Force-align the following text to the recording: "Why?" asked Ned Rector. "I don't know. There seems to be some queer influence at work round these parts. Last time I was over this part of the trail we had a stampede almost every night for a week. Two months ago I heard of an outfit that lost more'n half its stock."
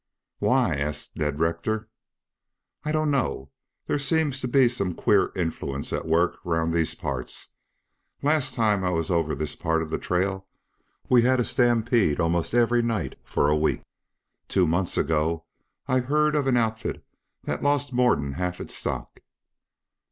"Why?" 0.39 0.75
asked 0.77 1.15
Ned 1.17 1.39
Rector. 1.39 1.87
"I 2.83 2.91
don't 2.91 3.11
know. 3.11 3.51
There 3.85 3.99
seems 3.99 4.41
to 4.41 4.47
be 4.47 4.67
some 4.67 4.95
queer 4.95 5.31
influence 5.35 5.93
at 5.93 6.07
work 6.07 6.39
round 6.43 6.73
these 6.73 6.95
parts. 6.95 7.53
Last 8.23 8.55
time 8.55 8.83
I 8.83 8.89
was 8.89 9.11
over 9.11 9.35
this 9.35 9.55
part 9.55 9.83
of 9.83 9.91
the 9.91 9.99
trail 9.99 10.47
we 11.07 11.21
had 11.21 11.39
a 11.39 11.43
stampede 11.45 12.19
almost 12.19 12.55
every 12.55 12.81
night 12.81 13.15
for 13.23 13.47
a 13.47 13.55
week. 13.55 13.83
Two 14.47 14.65
months 14.65 14.97
ago 14.97 15.45
I 15.87 15.99
heard 15.99 16.33
of 16.33 16.47
an 16.47 16.57
outfit 16.57 17.05
that 17.43 17.61
lost 17.61 17.93
more'n 17.93 18.31
half 18.33 18.59
its 18.59 18.73
stock." 18.73 19.19